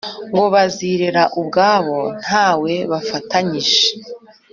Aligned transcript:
Ngo 0.31 0.45
bazirera 0.53 1.23
ubwabo 1.39 1.99
ntawe 2.23 2.73
bafatanyije 2.91 3.81